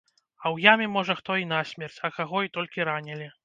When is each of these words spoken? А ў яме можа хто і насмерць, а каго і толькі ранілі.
А 0.43 0.43
ў 0.43 0.57
яме 0.71 0.87
можа 0.95 1.17
хто 1.21 1.37
і 1.43 1.47
насмерць, 1.53 2.01
а 2.09 2.13
каго 2.19 2.45
і 2.47 2.53
толькі 2.59 2.89
ранілі. 2.91 3.33